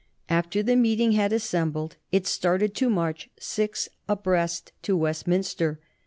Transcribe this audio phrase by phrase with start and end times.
[0.29, 5.79] After the meeting had assembled it started to march six abreast to Westminster.